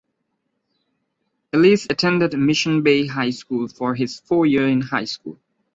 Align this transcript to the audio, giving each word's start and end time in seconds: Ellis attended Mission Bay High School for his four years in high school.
Ellis 1.53 1.85
attended 1.87 2.33
Mission 2.35 2.81
Bay 2.81 3.05
High 3.05 3.29
School 3.29 3.67
for 3.67 3.93
his 3.93 4.19
four 4.19 4.47
years 4.47 4.71
in 4.71 4.81
high 4.81 5.05
school. 5.05 5.37